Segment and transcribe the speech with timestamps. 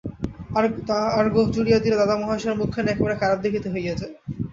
[1.17, 4.13] আর গোঁফ জুড়িয়া দিলে দাদা মহাশয়ের মুখখানি একেবারে খারাপ দেখিতে হইয়া যায়।